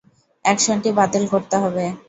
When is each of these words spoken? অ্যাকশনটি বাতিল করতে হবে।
অ্যাকশনটি 0.45 0.89
বাতিল 0.99 1.23
করতে 1.33 1.55
হবে। 1.63 1.85